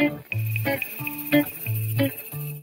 Hi 0.00 0.10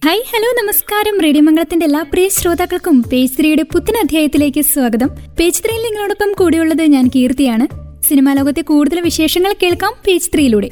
hello 0.06 0.64
നമസ്കാരം. 0.64 1.22
Radio 1.22 1.42
മംഗളത്തിന്റെ 1.42 1.86
എല്ലാ 1.86 2.02
പ്രിയ 2.02 2.30
ശ്രോതാക്കൾക്കും 2.30 3.04
പേജ് 3.04 3.38
ത്രീയുടെ 3.40 3.64
പുത്തൻ 3.64 3.98
അധ്യായത്തിലേക്ക് 3.98 4.62
സ്വാഗതം. 4.62 5.10
പേജ് 5.40 5.64
ത്രീയിൽ 5.64 5.82
നിങ്ങളോടൊപ്പം 5.82 6.34
കൂടിയുള്ളത് 6.40 6.82
ഞാൻ 6.82 7.08
കീർത്തിയാണ്. 7.08 7.68
സിനിമാ 8.04 8.34
ലോകത്തെ 8.34 8.62
കൂടുതൽ 8.62 9.02
വിശേഷങ്ങൾ 9.02 9.56
കേൾക്കാം 9.64 9.94
പേജ് 10.08 10.30
ത്രീയിലൂടെ 10.34 10.70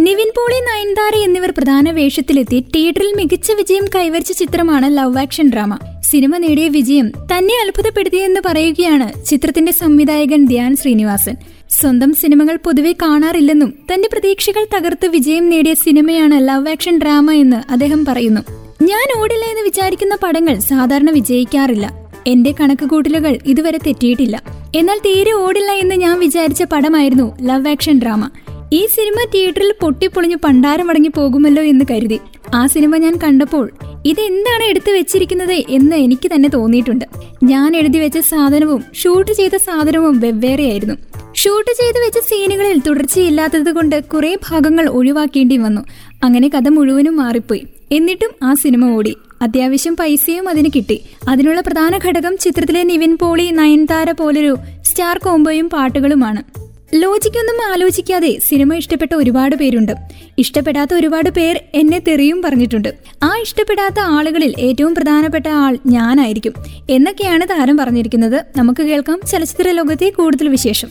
നിവിൻ 0.00 0.28
പോളി 0.36 0.60
നയൻതാര 0.60 1.14
എന്നിവർ 1.14 1.50
പ്രധാന 1.50 1.90
വേഷത്തിലെത്തി 1.90 2.64
തിയേറ്ററിൽ 2.74 3.14
മികച്ച 3.14 3.52
വിജയം 3.52 3.84
കൈവരിച്ച 3.94 4.32
ചിത്രമാണ് 4.32 4.96
ലവ് 4.96 5.18
ആക്ഷൻ 5.18 5.50
ഡ്രാമ. 5.52 5.78
സിനിമ 6.10 6.36
നേടിയ 6.36 6.68
വിജയം 6.68 7.08
തന്നെ 7.08 7.54
അത്ഭുതപ്പെടുത്തിയെന്ന് 7.66 8.40
പറയുകയാണ് 8.46 9.24
ചിത്രത്തിന്റെ 9.24 9.72
സംവിധായകൻ 9.72 10.46
ധ്യാൻ 10.46 10.76
ശ്രീനിവാസൻ. 10.76 11.36
സ്വന്തം 11.70 12.14
സിനിമകൾ 12.14 12.56
പൊതുവെ 12.56 12.92
കാണാറില്ലെന്നും 12.92 13.74
തന്റെ 13.92 14.08
പ്രതീക്ഷകൾ 14.12 14.66
തകർത്ത് 14.76 15.06
വിജയം 15.06 15.50
നേടിയ 15.50 15.74
സിനിമയാണ് 15.74 16.48
ലവ് 16.48 16.68
ആക്ഷൻ 16.68 16.98
ഡ്രാമ 16.98 17.32
എന്ന് 17.32 17.72
അദ്ദേഹം 17.72 18.04
പറയുന്നു. 18.04 18.40
ഞാൻ 18.82 19.20
ഓടില്ല 19.20 19.44
എന്ന് 19.44 19.62
വിചാരിക്കുന്ന 19.62 20.16
പടങ്ങൾ 20.22 20.58
സാധാരണ 20.58 21.10
വിജയിക്കാറില്ല. 21.10 22.08
എന്റെ 22.26 22.54
കണക്കുകൂട്ടലുകൾ 22.60 23.38
ഇതുവരെ 23.46 23.78
തെറ്റിയിട്ടില്ല. 23.86 24.42
എന്നാൽ 24.76 24.98
തീരെ 24.98 25.32
ഓടില്ല 25.32 25.70
എന്ന് 25.72 25.94
ഞാൻ 25.94 26.18
വിചാരിച്ച 26.18 26.62
പടമായിരുന്നു 26.62 27.38
ലവ് 27.42 27.68
ആക്ഷൻ 27.68 27.98
ഡ്രാമ. 27.98 28.30
ഈ 28.72 28.86
സിനിമ 28.86 29.30
തിയേറ്ററിൽ 29.34 29.74
പൊട്ടിപ്പൊളിഞ്ഞു 29.82 30.36
പണ്ടാരമടങ്ങി 30.44 31.08
പോകുമല്ലോ 31.08 31.62
എന്ന് 31.62 31.84
കരുതി. 31.90 32.18
ആ 32.54 32.66
സിനിമ 32.66 32.96
ഞാൻ 32.96 33.14
കണ്ടപ്പോൾ 33.24 33.70
ഇതെന്താണ് 34.08 34.64
എടുത്തു 34.64 34.90
വെച്ചിരിക്കുന്നത് 34.90 35.56
എന്ന് 35.68 35.96
എനിക്ക് 35.96 36.28
തന്നെ 36.34 36.48
തോന്നിയിട്ടുണ്ട്. 36.48 37.04
ഞാൻ 37.44 37.76
എഴുതി 37.76 37.98
വെച്ച 37.98 38.18
സാധനവും 38.18 38.84
ഷൂട്ട് 38.94 39.32
ചെയ്ത 39.32 39.56
സാധനവും 39.56 40.20
വെവ്വേറെയായിരുന്നു. 40.20 40.94
ഷൂട്ട് 41.34 41.72
ചെയ്ത് 41.82 41.98
വെച്ച 42.06 42.18
സീനുകളിൽ 42.18 42.78
തുടർച്ചയില്ലാത്തത് 42.86 43.72
കൊണ്ട് 43.72 44.04
കുറേ 44.04 44.34
ഭാഗങ്ങൾ 44.34 44.88
ഒഴിവാക്കേണ്ടി 44.88 45.56
വന്നു. 45.56 45.82
അങ്ങനെ 46.24 46.48
കഥ 46.48 46.68
മുഴുവനും 46.68 47.16
മാറിപ്പോയി. 47.16 47.66
എന്നിട്ടും 47.92 48.30
ആ 48.42 48.54
സിനിമ 48.54 48.84
ഓടി. 48.96 49.16
അത്യാവശ്യം 49.42 49.96
പൈസയും 49.96 50.48
അതിന് 50.48 50.68
കിട്ടി. 50.76 50.96
അതിനുള്ള 51.28 51.60
പ്രധാന 51.60 51.98
ഘടകം 52.06 52.38
ചിത്രത്തിലെ 52.38 52.82
നിവിൻ 52.82 53.18
പോളി 53.20 53.50
നയൻതാര 53.50 54.10
പോലൊരു 54.10 54.56
സ്റ്റാർ 54.82 55.18
കോംബോയും 55.18 55.70
പാട്ടുകളുമാണ്. 55.70 56.67
ലോജിക്കൊന്നും 56.94 57.72
ആലോചിക്കാതെ 57.72 58.38
സിനിമ 58.48 58.74
ഇഷ്ടപ്പെട്ട 58.74 59.14
ഒരുപാട് 59.14 59.56
പേരുണ്ട്. 59.56 59.92
ഇഷ്ടപ്പെടാത്ത 60.38 60.94
ഒരുപാട് 60.94 61.30
പേർ 61.30 61.60
എന്നെ 61.74 61.98
തെറിയും 61.98 62.42
പറഞ്ഞിട്ടുണ്ട്. 62.42 62.94
ആ 63.22 63.38
ഇഷ്ടപ്പെടാത്ത 63.42 64.00
ആളുകളിൽ 64.00 64.54
ഏറ്റവും 64.58 64.94
പ്രധാനപ്പെട്ട 64.94 65.48
ആൾ 65.48 65.78
ഞാനായിരിക്കും. 65.86 66.52
എന്നൊക്കെയാണ് 66.90 67.44
താരം 67.50 67.76
പറഞ്ഞിരിക്കുന്നത്. 67.76 68.44
നമുക്ക് 68.56 68.82
കേൾക്കാം 68.82 69.20
ചലച്ചിത്ര 69.32 69.70
ലോകത്തെ 69.70 70.10
കൂടുതൽ 70.10 70.48
വിശേഷം. 70.48 70.88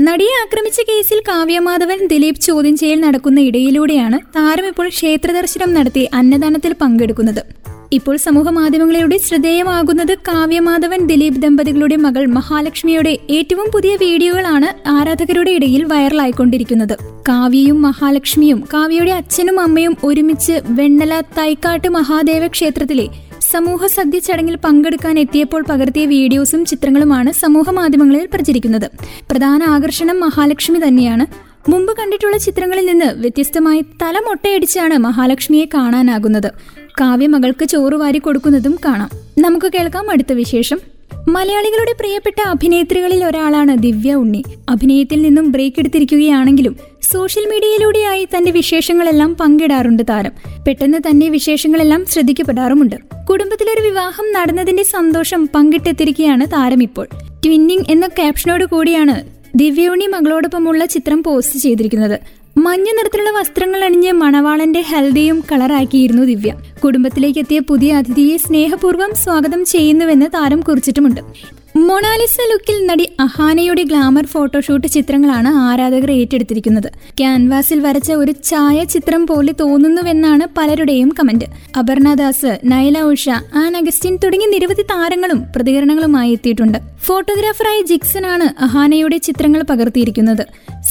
നടിയെ 0.00 0.42
ആക്രമിച്ച 0.42 0.80
കേസിൽ 0.80 1.22
കാവ്യമാധവൻ 1.28 2.06
ദിലീപ് 2.06 2.36
ചോദ്യം 2.36 2.76
ചെയ്യൽ 2.76 3.00
നടക്കുന്ന 3.00 3.40
ഇടയിലൂടെയാണ് 3.40 4.18
താരം 4.36 4.66
ഇപ്പോൾ 4.66 4.88
ക്ഷേത്രദർശനം 4.88 5.74
നടത്തി 5.74 6.08
അന്നദാനത്തിൽ 6.14 6.74
പങ്കെടുക്കുന്നത്. 6.80 7.71
ഇപ്പോൾ 7.96 8.16
സമൂഹ 8.24 8.48
മാധ്യമങ്ങളിലൂടെ 8.58 9.16
ശ്രദ്ധേയമാകുന്നത് 9.24 10.12
കാവ്യമാധവൻ 10.28 11.00
ദിലീപ് 11.10 11.40
ദമ്പതികളുടെ 11.44 11.96
മകൾ 12.04 12.22
മഹാലക്ഷ്മിയുടെ 12.36 13.12
ഏറ്റവും 13.36 13.66
പുതിയ 13.74 13.92
വീഡിയോകളാണ് 14.02 14.68
ആരാധകരുടെ 14.94 15.50
ഇടയിൽ 15.58 15.82
വൈറലായിക്കൊണ്ടിരിക്കുന്നത്. 15.92 16.94
കാവ്യയും 17.28 17.78
മഹാലക്ഷ്മിയും 17.88 18.60
കാവ്യയുടെ 18.74 19.12
അച്ഛനും 19.20 19.58
അമ്മയും 19.66 19.94
ഒരുമിച്ച് 20.04 20.56
വെണ്ണല 20.78 21.20
തൈക്കാട്ട് 21.38 21.90
മഹാദേവ 21.98 22.46
ക്ഷേത്രത്തിലെ 22.56 23.06
സമൂഹ 23.52 23.86
സദ്യ 23.96 24.18
ചടങ്ങിൽ 24.26 24.56
പങ്കെടുക്കാൻ 24.64 25.14
എത്തിയപ്പോൾ 25.22 25.62
പകർത്തിയ 25.70 26.04
വീഡിയോസും 26.16 26.60
ചിത്രങ്ങളുമാണ് 26.70 27.30
സമൂഹ 27.44 27.70
മാധ്യമങ്ങളിൽ 27.78 28.26
പ്രചരിക്കുന്നത്. 28.34 28.86
പ്രധാന 29.30 29.62
ആകർഷണം 29.74 30.18
മഹാലക്ഷ്മി 30.26 30.78
തന്നെയാണ്. 30.88 31.26
മുമ്പ് 31.70 31.92
കണ്ടിട്ടുള്ള 31.98 32.36
ചിത്രങ്ങളിൽ 32.44 32.86
നിന്ന് 32.90 33.08
വ്യത്യസ്തമായി 33.22 33.80
തല 34.02 34.16
മൊട്ടയടിച്ചാണ് 34.28 34.96
മഹാലക്ഷ്മിയെ 35.08 35.66
കാണാനാകുന്നത്. 35.74 36.48
കാവ്യ 37.00 37.26
മകൾക്ക് 37.26 37.64
ചോറ് 37.64 37.94
വാരി 37.94 38.18
കൊടുക്കുന്നതും 38.18 38.78
കാണാം. 38.84 39.10
നമുക്ക് 39.38 39.72
കേൾക്കാം 39.72 40.10
അടുത്ത 40.10 40.32
വിശേഷം. 40.32 40.78
മലയാളികളുടെ 41.28 41.92
പ്രിയപ്പെട്ട 42.00 42.48
അഭിനേത്രികളിൽ 42.48 43.24
ഒരാളാണ് 43.24 43.78
ദിവ്യ 43.78 44.14
ഉണ്ണി. 44.14 44.42
അഭിനയത്തിൽ 44.68 45.22
നിന്നും 45.22 45.52
ബ്രേക്ക് 45.52 45.80
എടുത്തിരിക്കുകയാണെങ്കിലും 45.80 46.76
സോഷ്യൽ 47.02 47.44
മീഡിയയിലൂടെയായി 47.44 48.24
തന്റെ 48.24 48.50
വിശേഷങ്ങളെല്ലാം 48.50 49.36
പങ്കിടാറുണ്ട് 49.40 50.02
താരം. 50.10 50.32
പെട്ടെന്ന് 50.66 50.98
തന്നെ 50.98 51.28
വിശേഷങ്ങളെല്ലാം 51.28 52.04
ശ്രദ്ധിക്കപ്പെടാറുമുണ്ട്. 52.06 52.96
കുടുംബത്തിലൊരു 53.30 53.80
വിവാഹം 53.80 54.32
നടന്നതിന്റെ 54.32 54.82
സന്തോഷം 54.82 55.48
പങ്കിട്ടെത്തിരിക്കുകയാണ് 55.54 56.46
താരം 56.46 56.82
ഇപ്പോൾ. 56.82 57.06
ട്വിന്നിങ് 57.46 57.84
എന്ന 57.88 58.06
ക്യാപ്ഷനോട് 58.06 58.64
കൂടിയാണ് 58.64 59.22
ദിവ്യ 59.56 59.88
ഉണ്ണി 59.88 60.06
മകളോടൊപ്പമുള്ള 60.06 60.84
ചിത്രം 60.84 61.22
പോസ്റ്റ് 61.22 61.58
ചെയ്തിരിക്കുന്നത്. 61.58 62.20
മഞ്ഞ 62.56 62.82
നിറത്തിലുള്ള 62.82 63.30
വസ്ത്രങ്ങൾ 63.30 63.84
അണിഞ്ഞ് 63.84 64.12
മണവാളന്റെ 64.12 64.80
ഹെൽദിയും 64.80 65.44
കളറാക്കിയിരുന്നു 65.52 66.22
ദിവ്യ. 66.22 66.54
കുടുംബത്തിലേക്ക് 66.84 67.38
എത്തിയ 67.38 67.58
പുതിയ 67.58 67.94
അതിഥിയെ 67.94 68.36
സ്നേഹപൂർവം 68.36 69.14
സ്വാഗതം 69.14 69.64
ചെയ്യുന്നുവെന്ന് 69.64 70.26
താരം 70.26 70.60
കുറിച്ചിട്ടുമുണ്ട്. 70.60 71.20
മൊണാലിസ 71.76 72.36
ലുക്കിൽ 72.52 72.86
നടി 72.86 73.08
അഹാനയുടെ 73.20 73.82
ഗ്ലാമർ 73.82 74.26
ഫോട്ടോഷൂട്ട് 74.26 74.86
ചിത്രങ്ങളാണ് 74.86 75.48
ആരാധകർ 75.48 76.10
ഏറ്റെടുത്തിരിക്കുന്നത്. 76.10 76.88
ക്യാൻവാസിൽ 77.18 77.80
വരച്ച 77.80 78.12
ഒരു 78.12 78.32
ഛായ 78.44 78.84
ചിത്രം 78.84 79.26
പോലെ 79.26 79.52
തോന്നുന്നുവെന്നാണ് 79.60 80.46
പലരുടെയും 80.58 81.12
കമന്റ്. 81.20 81.44
അപർണദാസ് 81.78 82.60
നൈല 82.64 83.00
ഉഷ 83.00 83.28
ആൻ 83.54 83.76
അഗസ്റ്റിൻ 83.76 84.18
തുടങ്ങി 84.24 84.46
നിരവധി 84.46 84.82
താരങ്ങളും 84.82 85.44
പ്രതികരണങ്ങളുമായി 85.56 86.32
എത്തിയിട്ടുണ്ട്. 86.32 86.78
ഫോട്ടോഗ്രാഫറായ 87.02 87.80
ജിക്സൺ 87.82 88.26
ആണ് 88.26 88.62
അഹാനയുടെ 88.62 89.18
ചിത്രങ്ങൾ 89.18 89.62
പകർത്തിയിരിക്കുന്നത്. 89.62 90.46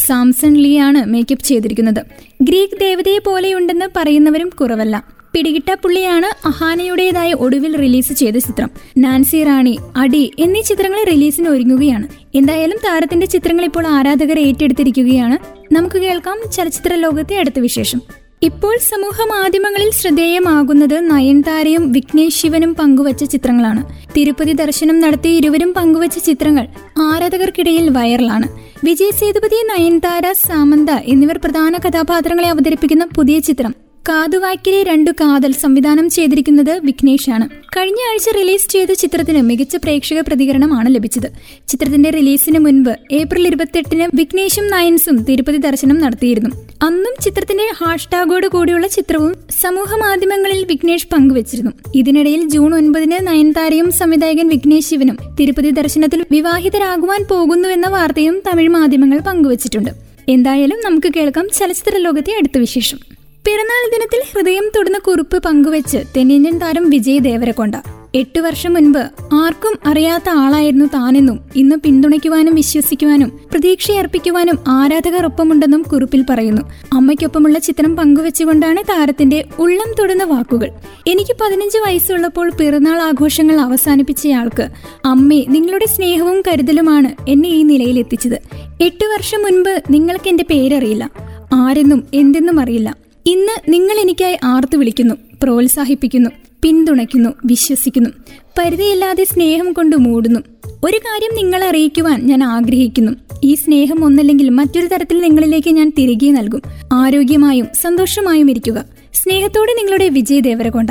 സാംസൺ 0.07 0.53
ലീ 0.53 0.77
ആണ് 0.77 1.05
മേക്കപ്പ് 1.05 1.43
ചെയ്തിരിക്കുന്നത്. 1.43 2.05
ഗ്രീക്ക് 2.41 2.79
ദേവതയെ 2.79 3.17
പോലെയുണ്ടെന്ന് 3.17 3.85
പറയുന്നവരും 3.95 4.49
കുറവല്ല. 4.49 5.20
പിടികിട്ട 5.35 5.73
പുള്ളിയാണ് 5.73 6.47
അഹാനയുടേതായ 6.47 7.33
ഒടുവിൽ 7.33 7.77
റിലീസ് 7.77 8.13
ചെയ്ത 8.13 8.35
ചിത്രം. 8.35 8.69
നാൻസി 8.97 9.43
റാണി 9.43 9.79
അടി 9.95 10.31
എന്നീ 10.39 10.61
ചിത്രങ്ങൾ 10.61 11.03
റിലീസിന് 11.03 11.49
ഒരുങ്ങുകയാണ്. 11.49 12.07
എന്തായാലും 12.35 12.77
താരത്തിന്റെ 12.77 13.25
ചിത്രങ്ങൾ 13.25 13.65
ഇപ്പോൾ 13.65 13.87
ആരാധകർ 13.87 14.39
ഏറ്റെടുത്തിരിക്കുകയാണ്. 14.39 15.37
നമുക്ക് 15.73 15.95
കേൾക്കാം 15.95 16.51
ചലച്ചിത്ര 16.51 16.95
ലോകത്തെ 16.95 17.35
അടുത്ത 17.35 17.59
വിശേഷം. 17.59 18.01
ഇപ്പോൾ 18.43 18.77
സമൂഹ 18.77 19.21
മാധ്യമങ്ങളിൽ 19.21 19.91
ശ്രദ്ധേയമാകുന്നത് 19.91 21.11
നയൻതാരയും 21.11 21.91
വിഘ്നേഷ് 21.91 22.41
ശിവനും 22.41 22.75
പങ്കുവച്ച 22.75 23.23
ചിത്രങ്ങളാണ്. 23.23 23.83
തിരുപ്പതി 24.17 24.51
ദർശനം 24.51 24.99
നടത്തി 24.99 25.29
ഇരുവരും 25.29 25.73
പങ്കുവച്ച 25.73 26.17
ചിത്രങ്ങൾ 26.17 26.67
ആരാധകർക്കിടയിൽ 26.99 27.89
വൈറലാണ്. 27.89 28.47
വിജയ് 28.83 29.11
സേതുപതി 29.11 29.55
നയൻതാര 29.55 30.31
സാമന്ത 30.31 30.89
എന്നിവർ 30.89 31.37
പ്രധാന 31.37 31.77
കഥാപാത്രങ്ങളെ 31.77 32.49
അവതരിപ്പിക്കുന്ന 32.49 33.05
പുതിയ 33.05 33.39
ചിത്രം. 33.39 33.90
കാതുവാക്കിലെ 34.09 34.83
രണ്ടു 34.83 35.11
കാതൽ 35.11 35.51
സംവിധാനം 35.51 36.09
ചെയ്തിരിക്കുന്നത് 36.09 36.79
വിഘ്നേഷാണ്. 36.83 37.49
കഴിഞ്ഞ 37.77 37.99
ആഴ്ച 38.09 38.29
റിലീസ് 38.37 38.69
ചെയ്ത 38.69 38.91
ചിത്രത്തിന് 38.91 39.41
മികച്ച 39.41 39.75
പ്രേക്ഷക 39.75 40.19
പ്രതികരണമാണ് 40.19 40.95
ലഭിച്ചത്. 40.95 41.31
ചിത്രത്തിന്റെ 41.67 42.09
റിലീസിന് 42.09 42.59
മുൻപ് 42.59 42.89
ഏപ്രിൽ 43.11 43.47
ഇരുപത്തെട്ടിന് 43.47 44.07
വിഘ്നേഷും 44.13 44.69
നയൻസും 44.69 45.23
തിരുപ്പതി 45.23 45.57
ദർശനം 45.57 45.99
നടത്തിയിരുന്നു. 45.99 46.49
അന്നും 46.83 47.23
ചിത്രത്തിന്റെ 47.23 47.63
ഹാഷ്ടാഗോട് 47.77 48.47
കൂടിയുള്ള 48.47 48.87
ചിത്രവും 48.87 49.35
സമൂഹ 49.61 49.95
മാധ്യമങ്ങളിൽ 49.95 50.65
വിഘ്നേഷ് 50.65 51.07
പങ്കുവച്ചിരുന്നു. 51.07 51.71
ഇതിനിടയിൽ 51.95 52.49
ജൂൺ 52.49 52.75
ഒൻപതിന് 52.75 53.27
നയൻതാരയും 53.27 53.91
സംവിധായകൻ 53.91 54.47
വിഘ്നേഷ് 54.47 54.89
ശിവനും 54.89 55.17
തിരുപ്പതി 55.39 55.69
ദർശനത്തിൽ 55.69 56.25
വിവാഹിതരാകുവാൻ 56.31 57.23
പോകുന്നുവെന്ന 57.31 57.87
വാർത്തയും 57.87 58.41
തമിഴ് 58.47 58.69
മാധ്യമങ്ങൾ 58.69 59.19
പങ്കുവച്ചിട്ടുണ്ട്. 59.19 59.89
എന്തായാലും 60.29 60.77
നമുക്ക് 60.85 61.07
കേൾക്കാം 61.15 61.47
ചലച്ചിത്ര 61.59 61.97
ലോകത്തെ 61.97 62.31
അടുത്ത 62.31 62.57
വിശേഷം. 62.57 63.10
പിറന്നാൾ 63.45 63.89
ദിനത്തിൽ 63.93 64.21
ഹൃദയം 64.33 64.71
തൊടുന്ന 64.75 64.97
കുറിപ്പ് 64.97 65.43
പങ്കുവെച്ച് 65.43 65.97
തെന്നിന്ത്യൻ 66.17 66.57
താരം 66.57 66.89
വിജയ് 66.89 67.19
ദേവരക്കൊണ്ട 67.19 67.75
എട്ടു 68.15 68.39
വർഷം 68.39 68.73
മുൻപ് 68.73 69.09
ആർക്കും 69.33 69.89
അറിയാത്ത 69.89 70.29
ആളായിരുന്നു 70.29 70.85
താനെന്നും 70.85 71.39
ഇന്ന് 71.55 71.75
പിന്തുണയ്ക്കുവാനും 71.75 72.55
വിശ്വസിക്കുവാനും 72.55 73.39
പ്രതീക്ഷയർപ്പിക്കുവാനും 73.51 74.59
ആരാധകർ 74.67 75.25
ഒപ്പമുണ്ടെന്നും 75.25 75.81
കുറിപ്പിൽ 75.81 76.25
പറയുന്നു. 76.29 76.61
അമ്മയ്ക്കൊപ്പമുള്ള 76.93 77.59
ചിത്രം 77.59 77.95
പങ്കുവെച്ചുകൊണ്ടാണ് 77.95 78.83
താരത്തിന്റെ 78.83 79.45
ഉള്ളം 79.59 79.95
തൊടുന്ന 79.99 80.23
വാക്കുകൾ. 80.23 80.69
എനിക്ക് 81.07 81.35
പതിനഞ്ച് 81.41 81.77
വയസ്സുള്ളപ്പോൾ 81.77 82.49
പിറന്നാൾ 82.49 83.01
ആഘോഷങ്ങൾ 83.01 83.59
അവസാനിപ്പിച്ചയാൾക്ക് 83.59 84.69
അമ്മേ 85.05 85.45
നിങ്ങളുടെ 85.49 85.85
സ്നേഹവും 85.85 86.41
കരുതലുമാണ് 86.41 87.29
എന്നെ 87.29 87.49
ഈ 87.49 87.63
നിലയിലെത്തിച്ചത്. 87.63 88.37
എട്ടു 88.81 89.05
വർഷം 89.05 89.41
മുൻപ് 89.41 89.83
നിങ്ങൾക്ക് 89.89 90.29
എന്റെ 90.29 90.43
പേരറിയില്ല. 90.43 91.11
ആരെന്നും 91.53 92.03
എന്തെന്നും 92.13 92.59
അറിയില്ല. 92.59 93.00
ഇന്ന് 93.25 93.73
നിങ്ങൾ 93.73 93.99
എനിക്കായി 93.99 94.37
ആർത്തു 94.43 94.77
വിളിക്കുന്നു 94.77 95.15
പ്രോത്സാഹിപ്പിക്കുന്നു 95.43 96.29
പിന്തുണയ്ക്കുന്നു 96.61 97.29
വിശ്വസിക്കുന്നു 97.45 98.09
പരിധിയില്ലാതെ 98.57 99.23
സ്നേഹം 99.23 99.73
കൊണ്ട് 99.73 99.95
മൂടുന്നു. 99.95 100.39
ഒരു 100.83 100.97
കാര്യം 100.97 101.35
നിങ്ങളെ 101.35 101.67
അറിയിക്കുവാൻ 101.67 102.25
ഞാൻ 102.25 102.43
ആഗ്രഹിക്കുന്നു. 102.43 103.11
ഈ 103.43 103.55
സ്നേഹം 103.55 104.05
ഒന്നല്ലെങ്കിൽ 104.05 104.49
മറ്റൊരു 104.49 104.87
തരത്തിൽ 104.87 105.21
നിങ്ങളിലേക്ക് 105.21 105.69
ഞാൻ 105.69 105.93
തിരികെ 105.97 106.31
നൽകും. 106.31 106.61
ആരോഗ്യമായും 106.93 107.67
സന്തോഷമായും 107.81 108.51
ഇരിക്കുക. 108.51 108.85
സ്നേഹത്തോടെ 109.13 109.71
നിങ്ങളുടെ 109.71 110.09
വിജയ് 110.09 110.41
ദേവരകൊണ്ട. 110.41 110.89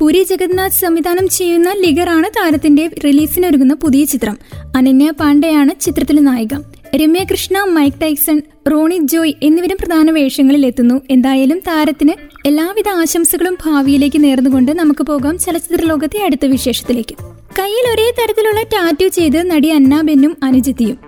പുരി 0.00 0.22
ജഗന്നാഥ് 0.22 0.72
സംവിധാനം 0.72 1.28
ചെയ്യുന്ന 1.28 1.72
ലിഗറാണ് 1.72 2.24
താരത്തിന്റെ 2.24 2.90
റിലീസിനൊരുങ്ങുന്ന 3.04 3.74
പുതിയ 3.74 4.04
ചിത്രം. 4.04 4.38
അനന്യ 4.76 5.12
പാണ്ഡെയാണ് 5.20 5.80
ചിത്രത്തിലെ 5.80 6.20
നായിക. 6.20 6.54
രമ്യ 6.94 7.24
കൃഷ്ണ 7.24 7.64
മൈക്ക് 7.64 7.96
ടൈക്സൺ 8.02 8.42
റോണി 8.72 8.98
ജോയ് 9.02 9.32
എന്നിവരും 9.42 9.76
പ്രധാന 9.80 10.10
വേഷങ്ങളിൽ 10.10 10.66
എത്തുന്നു. 10.66 11.00
എന്തായാലും 11.10 11.58
താരത്തിന് 11.58 12.12
എല്ലാവിധ 12.46 12.88
ആശംസകളും 12.88 13.58
ഭാവിയിലേക്ക് 13.64 14.24
നേർന്നുകൊണ്ട് 14.24 14.72
നമുക്ക് 14.72 15.04
പോകാം 15.04 15.38
ചലച്ചിത്ര 15.38 15.84
ലോകത്തെ 15.84 16.22
അടുത്ത 16.22 16.46
വിശേഷത്തിലേക്ക്. 16.46 17.14
കയ്യിൽ 17.58 17.92
ഒരേ 17.92 18.12
തരത്തിലുള്ള 18.18 18.62
ടാറ്റു 18.62 19.06
ചെയ്ത് 19.06 19.50
നടി 19.50 19.68
അന്നാബെന്നും 19.68 20.36
അനുജിത്തിയും. 20.42 20.98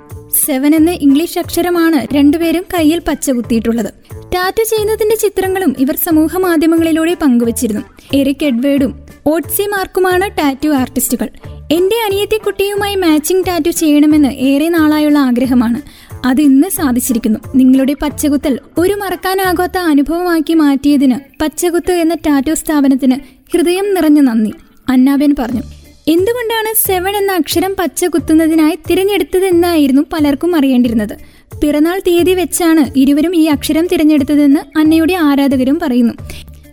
സെവൻ 0.46 0.74
എന്ന 0.74 0.90
ഇംഗ്ലീഷ് 0.90 1.38
അക്ഷരമാണ് 1.38 2.16
രണ്ടുപേരും 2.16 2.64
കയ്യിൽ 2.74 3.02
പച്ച 3.08 3.30
കുത്തിയിട്ടുള്ളത് 3.30 3.90
ടാറ്റു 4.34 4.62
ചെയ്യുന്നതിന്റെ 4.62 5.16
ചിത്രങ്ങളും 5.16 5.76
ഇവർ 5.78 5.96
സമൂഹ 5.96 6.36
മാധ്യമങ്ങളിലൂടെ 6.36 7.14
പങ്കുവച്ചിരുന്നു. 7.14 7.80
എറിക് 8.14 8.44
എഡ്വേർഡും 8.44 8.98
ഓട്സി 9.26 9.62
മാർക്കുമാണ് 9.62 10.30
ടാറ്റു 10.30 10.68
ആർട്ടിസ്റ്റുകൾ. 10.68 11.57
എന്റെ 11.72 11.96
അനിയത്തിക്കുട്ടിയുമായി 12.06 12.94
മാച്ചിങ് 12.94 13.44
ടാറ്റു 13.48 13.70
ചെയ്യണമെന്ന് 13.70 14.28
ഏറെ 14.28 14.68
നാളായുള്ള 14.68 15.18
ആഗ്രഹമാണ്. 15.18 15.82
അത് 16.24 16.40
ഇന്ന് 16.40 16.68
സാധിച്ചിരിക്കുന്നു. 16.68 17.40
നിങ്ങളുടെ 17.54 17.96
പച്ചകുത്തൽ 18.02 18.58
ഒരു 18.78 18.94
മറക്കാനാകാത്ത 18.94 19.78
അനുഭവമാക്കി 19.78 20.54
മാറ്റിയതിന് 20.54 21.18
പച്ചകുത്ത് 21.42 21.92
എന്ന 21.92 22.14
ടാറ്റു 22.14 22.54
സ്ഥാപനത്തിന് 22.54 23.16
ഹൃദയം 23.52 23.94
നിറഞ്ഞ 23.94 24.20
നന്ദി 24.20 24.52
അന്നാബൻ 24.88 25.34
പറഞ്ഞു. 25.38 25.62
എന്തുകൊണ്ടാണ് 26.08 26.74
സെവൻ 26.86 27.16
എന്ന 27.16 27.32
അക്ഷരം 27.32 27.76
പച്ച 27.78 28.04
കുത്തുന്നതിനായി 28.04 28.78
തിരഞ്ഞെടുത്തതെന്നായിരുന്നു 28.90 30.02
പലർക്കും 30.12 30.56
അറിയേണ്ടിരുന്നത് 30.56 31.16
പിറന്നാൾ 31.62 31.98
തീയതി 31.98 32.34
വെച്ചാണ് 32.34 32.98
ഇരുവരും 32.98 33.36
ഈ 33.36 33.44
അക്ഷരം 33.44 33.86
തിരഞ്ഞെടുത്തതെന്ന് 33.86 34.78
അന്നയുടെ 34.78 35.14
ആരാധകരും 35.14 35.78
പറയുന്നു. 35.82 36.14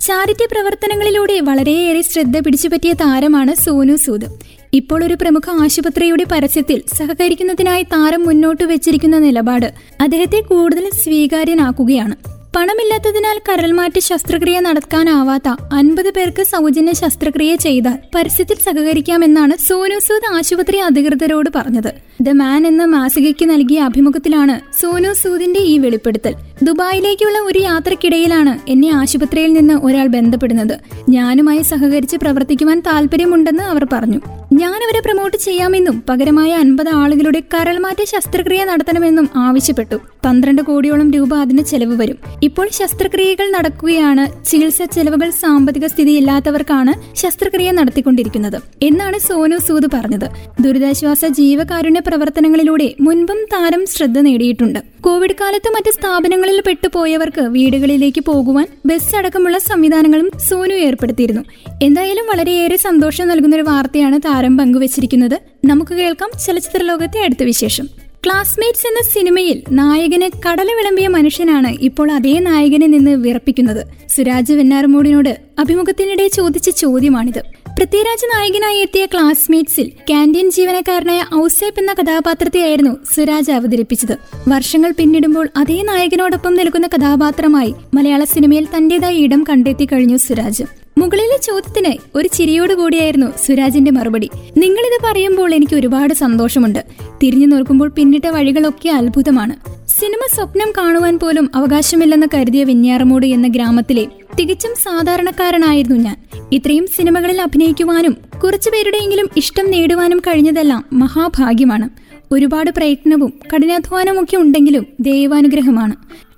ചാരിറ്റി 0.02 0.46
പ്രവർത്തനങ്ങളിലൂടെ 0.52 1.40
വളരെയേറെ 1.40 2.02
ശ്രദ്ധ 2.02 2.40
പിടിച്ചുപറ്റിയ 2.40 2.94
താരമാണ് 2.94 3.56
സോനു 3.56 3.96
സൂദ്. 3.96 4.56
ഇപ്പോൾ 4.77 5.00
ഒരു 5.07 5.16
പ്രമുഖ 5.22 5.56
ആശുപത്രിയുടെ 5.63 6.25
പരസ്യത്തിൽ 6.31 6.80
സഹകരിക്കുന്നതിനായി 6.98 7.83
താരം 7.94 8.22
മുന്നോട്ട് 8.27 8.63
വെച്ചിരിക്കുന്ന 8.72 9.18
നിലപാട് 9.25 9.68
അദ്ദേഹത്തെ 10.01 10.39
കൂടുതൽ 10.51 10.86
സ്വീകാര്യനാക്കുകയാണ്. 11.04 12.16
പണമില്ലാത്തതിനാൽ 12.56 13.38
കരൾമാറ്റ 13.48 13.98
ശസ്ത്രക്രിയ 14.10 14.57
നടത്താനാവാത്ത 14.60 15.50
അൻപത് 15.80 16.10
പേർക്ക് 16.18 16.44
സൗജന്യ 16.51 16.94
ശസ്ത്രക്രിയ 17.01 17.54
ചെയ്താൽ 17.56 17.98
പരസ്യത്തിൽ 18.16 18.57
സഹകരിക്കാമെന്നാണ് 18.68 19.56
സോനുസൂദ് 19.68 20.30
ആശുപത്രി 20.38 20.77
അധികൃതരോട് 20.88 21.50
പറഞ്ഞത്. 21.57 21.92
ദ 22.22 22.30
മാൻ 22.30 22.68
എന്ന 22.68 22.86
മാസികയ്ക്ക് 22.86 23.50
നൽകിയ 23.50 23.80
അഭിമുഖത്തിലാണ് 23.80 24.82
സോനു 24.82 25.14
സൂദിന്റെ 25.14 25.60
ഈ 25.60 25.78
വെളിപ്പെടുത്തൽ. 25.78 26.36
ദുബായിലേക്കുള്ള 26.64 27.40
ഒരു 27.40 27.60
യാത്രക്കിടയിലാണ് 27.60 28.72
എന്നെ 28.72 28.94
ആശുപത്രിയിൽ 28.94 29.54
നിന്ന് 29.54 29.74
ഒരാൾ 29.74 30.08
ബന്ധപ്പെടുന്നത്. 30.08 30.80
ഞാനുമായി 31.10 31.62
സഹകരിച്ച് 31.62 32.18
പ്രവർത്തിക്കുവാൻ 32.18 32.80
താല്പര്യമുണ്ടെന്ന് 32.80 33.64
അവർ 33.64 33.88
പറഞ്ഞു. 33.94 34.20
ഞാൻ 34.54 34.74
അവരെ 34.74 35.02
പ്രൊമോട്ട് 35.06 35.38
ചെയ്യാമെന്നും 35.38 36.04
പകരമായ 36.10 36.52
അൻപത് 36.54 36.90
ആളുകളുടെ 36.90 37.44
കരൾമാറ്റ 37.54 38.04
ശസ്ത്രക്രിയ 38.04 38.64
നടത്തണമെന്നും 38.64 39.30
ആവശ്യപ്പെട്ടു. 39.36 39.96
പന്ത്രണ്ട് 40.26 40.62
കോടിയോളം 40.62 41.12
രൂപ 41.12 41.36
അതിന് 41.36 41.62
ചെലവ് 41.62 42.02
വരും. 42.02 42.18
ഇപ്പോൾ 42.44 42.70
ശസ്ത്രക്രിയകൾ 42.72 43.52
നടക്കുകയാണ്. 43.52 44.46
ചികിത്സാ 44.46 44.86
ചെലവുകൾ 44.86 45.30
സാമ്പത്തിക 45.30 45.86
സ്ഥിതി 45.86 46.12
ഇല്ലാത്തവർക്കാണ് 46.12 47.16
ശസ്ത്രക്രിയ 47.16 47.72
നടത്തിക്കൊണ്ടിരിക്കുന്നത് 47.72 48.62
എന്നാണ് 48.82 49.20
സോനു 49.20 49.58
സൂദ് 49.58 49.90
പറഞ്ഞത്. 49.94 50.30
ദുരിതാശ്വാസ 50.64 51.26
ജീവകാരുണ്യ 51.26 52.00
പ്രവർത്തനങ്ങളിലൂടെ 52.07 52.96
മുൻപും 53.02 53.38
താരം 53.54 53.86
ശ്രദ്ധ 53.86 54.19
നേടിയിട്ടുണ്ട്. 54.19 54.80
കോവിഡ് 55.02 55.36
കാലത്ത് 55.42 55.69
മറ്റ് 55.69 55.92
സ്ഥാപനങ്ങളിൽ 55.92 56.62
പെട്ടുപോയവർക്ക് 56.68 57.42
വീടുകളിലേക്ക് 57.42 58.22
പോകുവാൻ 58.22 58.68
ബസ് 58.86 59.16
അടക്കമുള്ള 59.16 59.57
സംവിധാനങ്ങളും 59.57 60.31
സോനു 60.50 60.74
ഏർപ്പെടുത്തിയിരുന്നു. 60.74 61.42
എന്തായാലും 61.84 62.25
വളരെയേറെ 62.25 62.78
സന്തോഷം 62.78 63.28
നൽകുന്ന 63.28 63.56
ഒരു 63.56 63.63
വാർത്തയാണ് 63.63 64.19
താരം 64.19 64.57
പങ്കുവച്ചിരിക്കുന്നത്. 64.57 65.40
നമുക്ക് 65.66 65.96
കേൾക്കാം 65.96 66.30
ചലച്ചിത്ര 66.48 66.84
ലോകത്തെ 66.84 67.19
അടുത്ത 67.19 67.44
വിശേഷം. 67.44 67.90
ക്ലാസ്മേറ്റ്സ് 68.25 68.88
എന്ന 68.88 69.01
സിനിമയിൽ 69.13 69.63
നായകന് 69.72 70.30
കടല 70.48 70.68
വിളമ്പിയ 70.68 71.08
മനുഷ്യനാണ് 71.08 71.68
ഇപ്പോൾ 71.68 72.12
അതേ 72.12 72.40
നായകനെ 72.40 72.88
നിന്ന് 72.88 73.12
വിറപ്പിക്കുന്നത്. 73.12 73.88
സുരാജ് 74.10 74.54
വെന്നാർമോടിനോട് 74.54 75.38
അഭിമുഖത്തിനിടെ 75.60 76.28
ചോദിച്ച 76.28 76.69
ചോദ്യമാണിത്. 76.69 77.65
പൃഥ്വിരാജ് 77.80 78.25
നായകനായി 78.25 78.77
എത്തിയ 78.77 79.06
ക്ലാസ്മേറ്റ്സിൽ 79.06 79.92
കാന്റീൻ 80.10 80.51
ജീവനക്കാരനായ 80.51 81.25
ഔസേപ്പ് 81.36 81.80
എന്ന 81.80 81.94
കഥാപാത്രത്തെയായിരുന്നു 81.94 82.98
സുരാജ് 83.13 83.51
അവതരിപ്പിച്ചത്. 83.51 84.18
വർഷങ്ങൾ 84.48 84.94
പിന്നിടുമ്പോൾ 84.98 85.50
അതേ 85.57 85.81
നായകനോടൊപ്പം 85.81 86.56
നിൽക്കുന്ന 86.56 86.88
കഥാപാത്രമായി 86.88 87.75
മലയാള 87.94 88.24
സിനിമയിൽ 88.24 88.68
തന്റേതായ 88.77 89.16
ഇടം 89.16 89.44
കണ്ടെത്തി 89.50 89.86
കഴിഞ്ഞു 89.86 90.18
സുരാജ്. 90.18 90.63
മുകളിലെ 90.98 91.38
ചോദ്യത്തിന് 91.38 92.18
ഒരു 92.18 92.27
ചിരിയോടുകൂടിയായിരുന്നു 92.27 93.27
സുരാജിന്റെ 93.45 93.92
മറുപടി. 93.92 94.30
നിങ്ങളിത് 94.57 95.06
പറയുമ്പോൾ 95.06 95.54
എനിക്ക് 95.54 95.75
ഒരുപാട് 95.75 96.13
സന്തോഷമുണ്ട്. 96.13 96.86
തിരിഞ്ഞു 97.24 97.48
നോക്കുമ്പോൾ 97.48 97.89
പിന്നിട്ട 97.89 98.27
വഴികളൊക്കെ 98.27 98.89
അത്ഭുതമാണ്. 98.89 99.75
സിനിമ 100.00 100.20
സ്വപ്നം 100.36 100.74
കാണുവാൻ 100.78 101.20
പോലും 101.20 101.50
അവകാശമില്ലെന്ന് 101.56 102.28
കരുതിയ 102.34 102.64
വിഞ്ഞാറമൂട് 102.64 103.26
എന്ന 103.26 103.48
ഗ്രാമത്തിലെ 103.48 104.08
തികച്ചും 104.40 104.72
സാധാരണക്കാരനായിരുന്നു 104.84 105.98
ഞാൻ. 105.98 106.16
ഇത്രയും 106.52 106.88
സിനിമകളിൽ 106.88 107.42
അഭിനയിക്കുവാനും 107.42 108.12
കുറച്ചു 108.12 108.36
കുറച്ചുപേരുടെയെങ്കിലും 108.44 109.30
ഇഷ്ടം 109.38 109.72
നേടുവാനും 109.72 110.20
കഴിഞ്ഞതെല്ലാം 110.20 110.86
മഹാഭാഗ്യമാണ്. 110.94 111.90
ഒരുപാട് 112.32 112.72
പ്രയത്നവും 112.72 113.34
കഠിനാധ്വാനമൊക്കെ 113.56 114.38
ഉണ്ടെങ്കിലും 114.38 114.88
ദൈവാനുഗ്രഹമാണ്. 115.00 115.96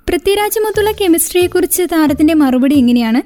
പൃഥ്വിരാജുമൊത്തുള്ള 0.08 0.92
കെമിസ്ട്രിയെക്കുറിച്ച് 0.92 1.82
താരത്തിന്റെ 1.82 2.34
മറുപടി 2.34 2.74
എങ്ങനെയാണ് 2.74 3.22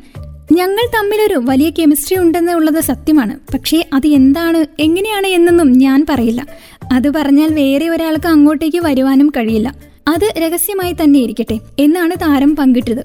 ഞങ്ങൾ 0.52 0.86
തമ്മിലൊരു 0.98 1.40
വലിയ 1.44 1.70
കെമിസ്ട്രി 1.70 2.18
ഉണ്ടെന്നുള്ളത് 2.18 2.80
സത്യമാണ്. 2.80 3.38
പക്ഷേ 3.54 3.84
അത് 3.94 4.06
എന്താണ് 4.06 4.82
എങ്ങനെയാണ് 4.82 5.26
എന്നൊന്നും 5.26 5.72
ഞാൻ 5.72 6.06
പറയില്ല. 6.10 6.46
അത് 6.92 7.10
പറഞ്ഞാൽ 7.10 7.54
വേറെ 7.54 7.88
ഒരാൾക്ക് 7.88 8.26
അങ്ങോട്ടേക്ക് 8.26 8.76
വരുവാനും 8.76 9.30
കഴിയില്ല. 9.30 9.91
അത് 10.08 10.32
രഹസ്യമായി 10.38 10.92
തന്നെ 10.92 11.18
ഇരിക്കട്ടെ 11.18 11.58
എന്നാണ് 11.78 12.14
താരം 12.22 12.56
പങ്കിട്ടത്. 12.56 13.04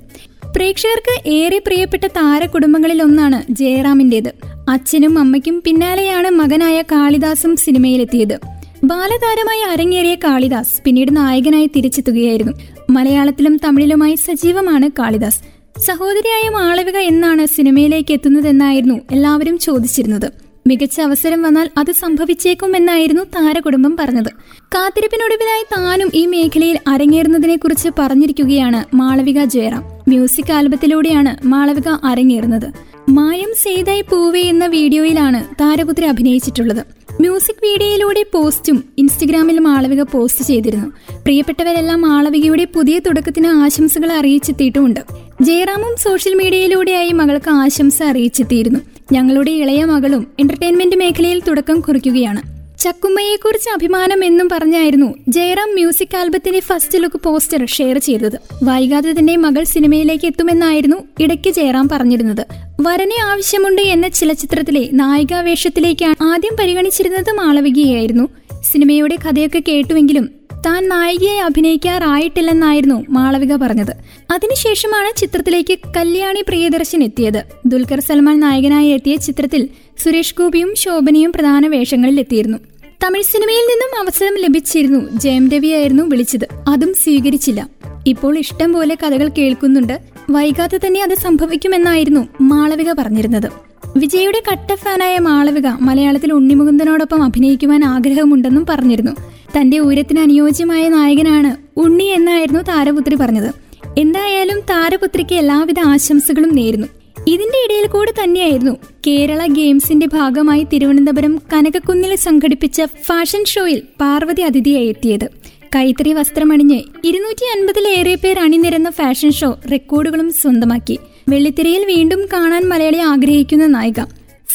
പ്രേക്ഷകർക്ക് 0.55 1.29
ഏറെ 1.29 1.57
പ്രിയപ്പെട്ട 1.57 2.07
താര 2.07 2.45
കുടുംബങ്ങളിൽ 2.45 3.01
ഒന്നാണ് 3.01 3.53
ജയറാമിന്റേത്. 3.53 4.33
അച്ഛനും 4.69 5.19
അമ്മയ്ക്കും 5.19 5.61
പിന്നാലെയാണ് 5.65 6.29
മകനായ 6.29 6.81
കാളിദാസും 6.81 7.55
സിനിമയിലെത്തിയത്. 7.55 8.39
ബാലതാരമായി 8.83 9.59
അരങ്ങേറിയ 9.59 10.15
കാളിദാസ് 10.15 10.81
പിന്നീട് 10.83 11.17
നായകനായി 11.17 11.69
തിരിച്ചെത്തുകയായിരുന്നു. 11.75 12.53
മലയാളത്തിലും 12.89 13.57
തമിഴിലുമായി 13.65 14.15
സജീവമാണ് 14.15 14.89
കാളിദാസ്. 14.99 15.39
സഹോദരിയായ 15.79 16.49
മാളവിക 16.49 16.97
എന്നാണ് 16.97 17.45
സിനിമയിലേക്ക് 17.45 18.13
എത്തുന്നതെന്നായിരുന്നു 18.13 19.01
എല്ലാവരും 19.11 19.57
ചോദിച്ചിരുന്നത്. 19.57 20.46
മികച്ച 20.67 21.01
അവസരം 21.01 21.41
വന്നാൽ 21.41 21.69
അത് 21.77 21.91
സംഭവിച്ചേക്കുമെന്നായിരുന്നു 21.91 23.23
താരകുടുംബം 23.35 23.97
പറഞ്ഞത്. 23.99 24.31
കാത്തിരിപ്പിനൊടുവിലായി 24.75 25.63
താനും 25.73 26.09
ഈ 26.13 26.25
മേഖലയിൽ 26.25 26.77
അരങ്ങേറുന്നതിനെക്കുറിച്ച് 26.87 27.89
പറഞ്ഞിരിക്കുകയാണ് 27.99 28.81
മാളവിക 28.95 29.43
ജയറാം. 29.43 29.83
മ്യൂസിക് 30.07 30.53
ആൽബത്തിലൂടെയാണ് 30.53 31.47
മാളവിക 31.47 31.89
അരങ്ങേറുന്നത്. 32.09 32.67
മായം 33.09 33.51
സെയ്തായി 33.63 34.01
പൂവേ 34.01 34.41
എന്ന 34.41 34.65
വീഡിയോയിലാണ് 34.65 35.39
താരപുത്രി 35.61 36.05
അഭിനയിച്ചിട്ടുള്ളത്. 36.05 36.81
മ്യൂസിക് 37.21 37.63
വീഡിയോയിലൂടെ 37.63 38.23
പോസ്റ്റും 38.33 38.83
ഇൻസ്റ്റഗ്രാമിൽ 38.97 39.59
മാളവിക 39.59 40.01
പോസ്റ്റ് 40.01 40.43
ചെയ്തിരുന്നു. 40.45 40.89
പ്രിയപ്പെട്ടവരെല്ലാം 41.23 42.01
മാളവികയുടെ 42.01 42.65
പുതിയ 42.75 42.99
തുടക്കത്തിന് 42.99 43.47
ആശംസകൾ 43.63 44.11
അറിയിച്ചെത്തിയിട്ടുമുണ്ട്. 44.11 45.01
ജയറാമും 45.41 45.95
സോഷ്യൽ 45.99 46.33
മീഡിയയിലൂടെയായി 46.33 47.11
മകൾക്ക് 47.11 47.49
ആശംസ 47.63 48.03
അറിയിച്ചെത്തിയിരുന്നു. 48.03 48.79
ഞങ്ങളുടെ 49.11 49.51
ഇളയ 49.51 49.85
മകളും 49.85 50.27
എന്റർടൈൻമെന്റ് 50.39 50.95
മേഖലയിൽ 50.95 51.41
തുടക്കം 51.47 51.79
കുറിക്കുകയാണ്. 51.79 52.41
ചക്കുമ്മയെക്കുറിച്ച് 52.79 53.69
അഭിമാനം 53.69 54.25
എന്നും 54.25 54.49
പറഞ്ഞായിരുന്നു 54.51 55.13
ജയറാം 55.27 55.73
മ്യൂസിക് 55.73 56.17
ആൽബത്തിന്റെ 56.17 56.59
ഫസ്റ്റ് 56.59 56.99
ലുക്ക് 57.03 57.19
പോസ്റ്റർ 57.23 57.65
ഷെയർ 57.65 57.97
ചെയ്തത്. 57.97 58.39
വൈകാതെ 58.63 59.11
തന്നെ 59.11 59.35
മകൾ 59.35 59.63
സിനിമയിലേക്ക് 59.63 60.25
എത്തുമെന്നായിരുന്നു 60.25 60.97
ഇടയ്ക്ക് 61.19 61.49
ജയറാം 61.49 61.89
പറഞ്ഞിരുന്നത്. 61.91 62.45
വരനെ 62.81 63.15
ആവശ്യമുണ്ട് 63.25 63.81
എന്ന 63.81 64.07
ചില 64.07 64.33
ചിത്രത്തിലെ 64.33 64.89
നായികാവേഷത്തിലേക്കാണ് 64.93 66.23
ആദ്യം 66.23 66.57
പരിഗണിച്ചിരുന്നത് 66.59 67.31
മാളവികയായിരുന്നു 67.31 68.27
സിനിമയുടെ 68.71 69.15
കഥയൊക്കെ 69.15 69.63
കേട്ടുവെങ്കിലും 69.67 70.36
താൻ 70.65 70.89
നായികയെ 70.89 71.39
അഭിനയിക്കാറായിട്ടില്ലെന്നായിരുന്നു 71.39 73.05
മാളവിക 73.09 73.55
പറഞ്ഞത്. 73.55 73.93
അതിനുശേഷമാണ് 74.33 75.17
ചിത്രത്തിലേക്ക് 75.17 75.77
കല്യാണി 75.97 76.43
പ്രിയദർശൻ 76.47 77.03
എത്തിയത്. 77.03 77.43
ദുൽഖർ 77.65 77.99
സൽമാൻ 77.99 78.39
നായകനായി 78.39 78.87
എത്തിയ 78.87 79.15
ചിത്രത്തിൽ 79.15 79.69
സുരേഷ് 79.97 80.35
ഗോപിയും 80.39 80.75
ശോഭനയും 80.75 81.31
പ്രധാന 81.31 81.67
വേഷങ്ങളിൽ 81.67 82.19
എത്തിയിരുന്നു 82.19 82.57
തമിഴ് 83.03 83.23
സിനിമയിൽ 83.23 83.65
നിന്നും 83.65 83.99
അവസരം 83.99 84.37
ലഭിച്ചിരുന്നു 84.37 85.19
ജയം 85.19 85.49
രവിയായിരുന്നു 85.49 86.03
വിളിച്ചത്. 86.03 86.47
അതും 86.67 86.93
സ്വീകരിച്ചില്ല. 86.93 87.69
ഇപ്പോൾ 88.07 88.37
ഇഷ്ടം 88.37 88.73
പോലെ 88.73 88.95
കഥകൾ 88.95 89.29
കേൾക്കുന്നുണ്ട്. 89.29 89.99
വൈകാതെ 90.29 90.79
തന്നെ 90.85 91.03
അത് 91.03 91.15
സംഭവിക്കുമെന്നായിരുന്നു 91.15 92.27
മാളവിക 92.41 92.91
പറഞ്ഞിരുന്നത്. 92.91 93.49
വിജയുടെ 93.97 94.41
കട്ട 94.51 94.73
ഫാനായ 94.73 95.19
മാളവിക 95.19 95.67
മലയാളത്തിൽ 95.67 96.33
ഉണ്ണിമുകുന്ദനോടൊപ്പം 96.33 97.23
അഭിനയിക്കുവാൻ 97.23 97.83
ആഗ്രഹമുണ്ടെന്നും 97.83 98.65
പറഞ്ഞിരുന്നു. 98.69 99.11
തന്റെ 99.55 99.77
ഉയരത്തിന് 99.79 100.19
അനുയോജ്യമായ 100.19 100.89
നായകനാണ് 100.89 101.79
ഉണ്ണി 101.79 102.03
എന്നായിരുന്നു 102.03 102.59
താരപുത്രി 102.59 103.15
പറഞ്ഞത്. 103.15 103.51
എന്തായാലും 103.97 104.59
താരപുത്രിക്ക് 104.59 105.35
എല്ലാവിധ 105.35 105.79
ആശംസകളും 105.79 106.55
നേരുന്നു. 106.55 106.87
ഇതിന്റെ 107.27 107.57
ഇടയിൽ 107.65 107.87
കൂടെ 107.87 108.13
തന്നെയായിരുന്നു 108.23 108.77
കേരള 109.07 109.45
ഗെയിംസിന്റെ 109.45 110.05
ഭാഗമായി 110.05 110.63
തിരുവനന്തപുരം 110.63 111.39
കനകക്കുന്നിൽ 111.53 112.15
സംഘടിപ്പിച്ച 112.15 112.81
ഫാഷൻ 113.03 113.45
ഷോയിൽ 113.45 113.81
പാർവതി 114.01 114.41
അതിഥിയായി 114.41 114.87
എത്തിയത്. 114.87 115.29
കൈത്തറി 115.75 116.13
വസ്ത്രമണിഞ്ഞ് 116.13 116.81
ഇരുന്നൂറ്റി 117.03 117.45
അൻപതിലേറെ 117.45 118.15
പേർ 118.15 118.39
അണിനിരന്ന 118.39 118.89
ഫാഷൻ 118.89 119.31
ഷോ 119.31 119.59
റെക്കോർഡുകളും 119.71 120.31
സ്വന്തമാക്കി. 120.31 120.99
വെള്ളിത്തിരയിൽ 121.29 121.85
വീണ്ടും 121.85 122.27
കാണാൻ 122.33 122.69
മലയാളി 122.69 122.97
ആഗ്രഹിക്കുന്ന 122.97 123.65
നായിക. 123.65 123.99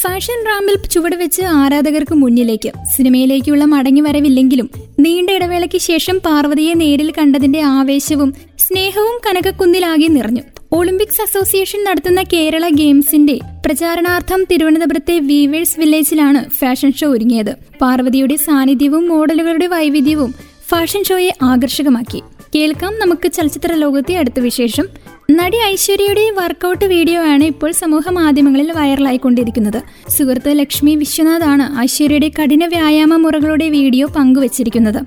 ഫാഷൻ 0.02 0.46
റാമ്പിൽ 0.46 0.76
ചുവടുവെച്ച് 0.88 1.42
ആരാധകർക്ക് 1.42 2.14
മുന്നിലേക്ക്. 2.14 2.72
സിനിമയിലേക്കുള്ള 2.96 3.64
മടങ്ങി 3.64 4.00
വരവില്ലെങ്കിലും 4.00 4.70
നീണ്ട 5.00 5.30
ഇടവേളയ്ക്ക് 5.30 5.78
ശേഷം 5.78 6.20
പാർവതിയെ 6.24 6.74
നേരിൽ 6.74 7.12
കണ്ടതിന്റെ 7.18 7.60
ആവേശവും 7.60 8.34
സ്നേഹവും 8.58 9.20
കനകക്കുന്നിലാകെ 9.26 10.06
നിറഞ്ഞു. 10.06 10.42
ഒളിമ്പിക്സ് 10.72 11.22
അസോസിയേഷൻ 11.22 11.84
നടത്തുന്ന 11.84 12.22
കേരള 12.22 12.68
ഗെയിംസിന്റെ 12.68 13.38
പ്രചാരണാർത്ഥം 13.66 14.46
തിരുവനന്തപുരത്തെ 14.50 15.18
വീവേഴ്സ് 15.18 15.80
വില്ലേജിലാണ് 15.80 16.50
ഫാഷൻ 16.50 16.92
ഷോ 16.92 17.08
ഒരുങ്ങിയത്. 17.08 17.56
പാർവതിയുടെ 17.80 18.36
സാന്നിധ്യവും 18.36 19.08
മോഡലുകളുടെ 19.08 19.66
വൈവിധ്യവും 19.66 20.34
ഫാഷൻ 20.68 21.04
ഷോയെ 21.04 21.32
ആകർഷകമാക്കി. 21.42 22.22
കേൾക്കാം 22.54 22.98
നമുക്ക് 22.98 23.32
ചലച്ചിത്ര 23.32 23.74
ലോകത്തെ 23.74 24.16
അടുത്ത 24.16 24.40
വിശേഷം. 24.40 24.86
നടി 25.28 25.58
ഐശ്വര്യയുടെ 25.72 26.22
വർക്കൗട്ട് 26.38 26.86
വീഡിയോ 26.92 27.20
ആണ് 27.32 27.44
ഇപ്പോൾ 27.52 27.70
സമൂഹ 27.80 28.04
മാധ്യമങ്ങളിൽ 28.16 28.70
വൈറലായിക്കൊണ്ടിരിക്കുന്നത്. 28.78 29.78
സുഹൃത്ത് 30.14 30.52
ലക്ഷ്മി 30.60 30.94
വിശ്വനാഥാണ് 31.02 31.64
ഐശ്വര്യയുടെ 31.84 32.28
കഠിന 32.38 32.66
വ്യായാമ 32.72 33.16
മുറകളുടെ 33.24 33.66
വീഡിയോ 33.76 34.06
പങ്കുവച്ചിരിക്കുന്നത്. 34.16 35.00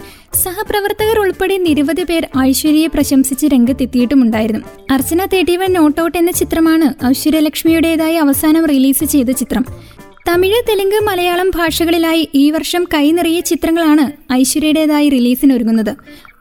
സഹപ്രവർത്തകർ 0.43 1.19
ഉൾപ്പെടെ 1.23 1.57
നിരവധി 1.67 2.05
പേർ 2.11 2.25
ഐശ്വര്യയെ 2.45 2.87
പ്രശംസിച്ച് 2.95 3.47
രംഗത്തെത്തിയിട്ടുമുണ്ടായിരുന്നു. 3.55 4.63
അർച്ചന 4.95 5.25
തേട്ടിവൻ 5.33 5.71
നോട്ട് 5.79 6.01
ഔട്ട് 6.05 6.17
എന്ന 6.21 6.33
ചിത്രമാണ് 6.41 6.89
ഐശ്വര്യ 7.11 7.41
ലക്ഷ്മിയുടേതായി 7.49 8.17
അവസാനം 8.25 8.65
റിലീസ് 8.73 9.05
ചെയ്ത 9.15 9.29
ചിത്രം. 9.41 9.65
തമിഴ് 10.27 10.59
തെലുങ്ക് 10.67 10.99
മലയാളം 11.07 11.49
ഭാഷകളിലായി 11.55 12.29
ഈ 12.43 12.45
വർഷം 12.55 12.83
കൈനിറിയ 12.93 13.39
ചിത്രങ്ങളാണ് 13.49 14.05
ഐശ്വര്യയുടേതായി 14.33 15.09
റിലീസിനൊരുങ്ങുന്നത്. 15.09 15.93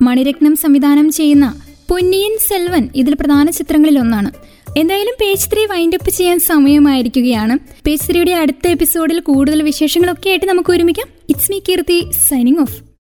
മണിരത്നം 0.06 0.56
സംവിധാനം 0.62 1.06
ചെയ്യുന്ന 1.18 1.46
പൊന്നിയൻ 1.90 2.38
സെൽവൻ 2.48 2.88
ഇതിൽ 2.96 3.14
പ്രധാന 3.14 3.50
ചിത്രങ്ങളിൽ 3.50 3.98
ഒന്നാണ് 3.98 4.30
എന്തായാലും 4.78 5.14
പേജ് 5.20 5.50
ത്രീ 5.52 5.66
വൈൻഡ് 5.66 5.94
അപ്പ് 5.94 6.10
ചെയ്യാൻ 6.10 6.38
സമയമായിരിക്കുകയാണ്. 6.40 7.58
പേജ് 7.86 8.10
ത്രീയുടെ 8.10 8.32
അടുത്ത 8.32 8.66
എപ്പിസോഡിൽ 8.68 9.20
കൂടുതൽ 9.20 9.62
വിശേഷങ്ങളൊക്കെ 9.62 10.30
ആയിട്ട് 10.30 10.46
നമുക്ക് 10.46 10.70
ഒരുമിക്കാം. 10.70 11.08
It's 11.28 11.52
me 11.52 11.58
Keerthi 11.58 12.10
signing 12.28 12.58
off 12.58 12.93